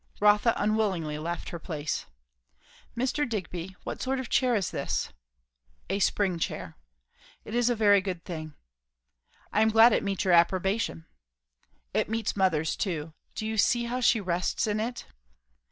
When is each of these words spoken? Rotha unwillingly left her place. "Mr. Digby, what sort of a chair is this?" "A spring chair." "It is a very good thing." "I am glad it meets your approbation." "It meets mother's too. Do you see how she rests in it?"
Rotha 0.19 0.55
unwillingly 0.57 1.19
left 1.19 1.49
her 1.49 1.59
place. 1.59 2.07
"Mr. 2.97 3.29
Digby, 3.29 3.75
what 3.83 4.01
sort 4.01 4.19
of 4.19 4.25
a 4.25 4.29
chair 4.29 4.55
is 4.55 4.71
this?" 4.71 5.13
"A 5.91 5.99
spring 5.99 6.39
chair." 6.39 6.75
"It 7.45 7.53
is 7.53 7.69
a 7.69 7.75
very 7.75 8.01
good 8.01 8.25
thing." 8.25 8.55
"I 9.53 9.61
am 9.61 9.69
glad 9.69 9.93
it 9.93 10.01
meets 10.01 10.23
your 10.25 10.33
approbation." 10.33 11.05
"It 11.93 12.09
meets 12.09 12.35
mother's 12.35 12.75
too. 12.75 13.13
Do 13.35 13.45
you 13.45 13.59
see 13.59 13.83
how 13.83 13.99
she 13.99 14.19
rests 14.19 14.65
in 14.65 14.79
it?" 14.79 15.05